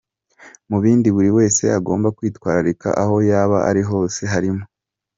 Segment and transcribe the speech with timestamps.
[0.69, 4.63] Mu bindi buri wese agomba kwitwararika aho yaba ari hose, harimo:.